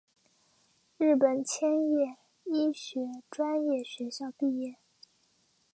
[0.97, 4.77] 日本千叶医学专门学校毕业。